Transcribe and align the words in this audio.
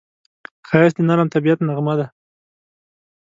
ښایست 0.67 0.95
د 0.97 1.01
نرم 1.09 1.27
طبیعت 1.33 1.59
نغمه 1.67 1.93
ده 1.99 2.05